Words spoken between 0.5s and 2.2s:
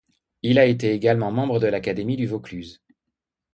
a été également membre de l'Académie